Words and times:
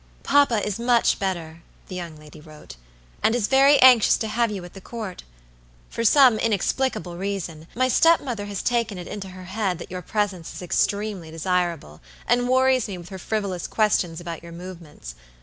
"Papa 0.23 0.65
is 0.65 0.79
much 0.79 1.19
better," 1.19 1.61
the 1.87 1.93
young 1.95 2.17
lady 2.17 2.41
wrote, 2.41 2.75
"and 3.21 3.35
is 3.35 3.45
very 3.45 3.77
anxious 3.83 4.17
to 4.17 4.27
have 4.27 4.49
you 4.49 4.65
at 4.65 4.73
the 4.73 4.81
Court. 4.81 5.21
For 5.91 6.03
some 6.03 6.39
inexplicable 6.39 7.17
reason, 7.17 7.67
my 7.75 7.87
stepmother 7.87 8.45
has 8.47 8.63
taken 8.63 8.97
it 8.97 9.07
into 9.07 9.27
her 9.29 9.43
head 9.45 9.77
that 9.77 9.91
your 9.91 10.01
presence 10.01 10.55
is 10.55 10.63
extremely 10.63 11.29
desirable, 11.29 12.01
and 12.25 12.49
worries 12.49 12.87
me 12.87 12.97
with 12.97 13.09
her 13.09 13.19
frivolous 13.19 13.67
questions 13.67 14.19
about 14.19 14.41
your 14.41 14.53
movements. 14.53 15.13